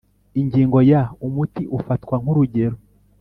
Ingingo 0.41 0.77
ya 0.91 1.01
umuti 1.27 1.63
ufatwa 1.77 2.15
nk 2.21 2.27
urugero 2.31 2.77